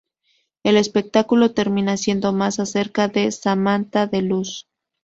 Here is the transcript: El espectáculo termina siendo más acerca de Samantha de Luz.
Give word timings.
El 0.63 0.77
espectáculo 0.77 1.53
termina 1.53 1.95
siendo 1.95 2.33
más 2.33 2.59
acerca 2.59 3.07
de 3.07 3.31
Samantha 3.31 4.07
de 4.07 4.23
Luz. 4.23 4.67